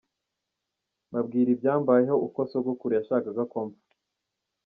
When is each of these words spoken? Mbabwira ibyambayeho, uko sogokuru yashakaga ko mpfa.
Mbabwira 1.09 1.49
ibyambayeho, 1.51 2.15
uko 2.27 2.39
sogokuru 2.51 2.91
yashakaga 2.97 3.43
ko 3.51 3.57
mpfa. 3.67 3.93